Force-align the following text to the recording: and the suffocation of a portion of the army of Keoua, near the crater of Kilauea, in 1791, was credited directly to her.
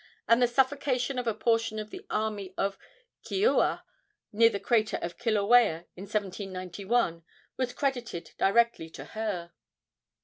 and 0.27 0.41
the 0.41 0.47
suffocation 0.47 1.19
of 1.19 1.27
a 1.27 1.33
portion 1.35 1.77
of 1.77 1.91
the 1.91 2.03
army 2.09 2.55
of 2.57 2.75
Keoua, 3.23 3.83
near 4.33 4.49
the 4.49 4.59
crater 4.59 4.97
of 4.99 5.19
Kilauea, 5.19 5.85
in 5.95 6.05
1791, 6.05 7.21
was 7.55 7.71
credited 7.73 8.31
directly 8.39 8.89
to 8.89 9.05
her. 9.05 9.53